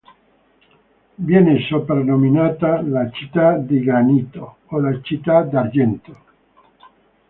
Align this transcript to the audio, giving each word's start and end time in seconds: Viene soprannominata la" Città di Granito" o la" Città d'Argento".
Viene 1.13 1.59
soprannominata 1.69 2.81
la" 2.81 3.07
Città 3.11 3.57
di 3.57 3.83
Granito" 3.83 4.55
o 4.65 4.79
la" 4.79 4.99
Città 4.99 5.43
d'Argento". 5.43 6.17